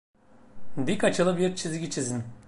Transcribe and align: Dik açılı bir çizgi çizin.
Dik 0.87 1.03
açılı 1.03 1.37
bir 1.37 1.55
çizgi 1.55 1.89
çizin. 1.89 2.23